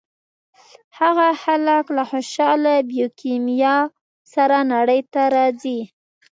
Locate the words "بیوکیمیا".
2.91-3.77